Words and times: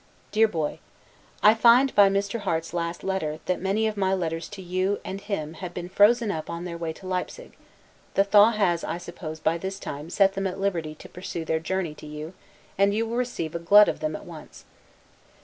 DEAR 0.31 0.47
BOY: 0.47 0.79
I 1.43 1.53
find, 1.53 1.93
by 1.93 2.09
Mr. 2.09 2.39
Harte's 2.39 2.73
last 2.73 3.03
letter, 3.03 3.39
that 3.45 3.61
many 3.61 3.85
of 3.85 3.95
my 3.97 4.15
letters 4.15 4.49
to 4.49 4.59
you 4.63 4.99
and 5.05 5.21
him, 5.21 5.53
have 5.53 5.75
been 5.75 5.89
frozen 5.89 6.31
up 6.31 6.49
on 6.49 6.65
their 6.65 6.75
way 6.75 6.91
to 6.93 7.05
Leipsig; 7.05 7.55
the 8.15 8.23
thaw 8.23 8.49
has, 8.49 8.83
I 8.83 8.97
suppose, 8.97 9.39
by 9.39 9.59
this 9.59 9.77
time, 9.77 10.09
set 10.09 10.33
them 10.33 10.47
at 10.47 10.59
liberty 10.59 10.95
to 10.95 11.07
pursue 11.07 11.45
their 11.45 11.59
journey 11.59 11.93
to 11.93 12.07
you, 12.07 12.33
and 12.79 12.95
you 12.95 13.05
will 13.05 13.15
receive 13.17 13.53
a 13.53 13.59
glut 13.59 13.87
of 13.87 13.99
them 13.99 14.15
at 14.15 14.25
once. 14.25 14.65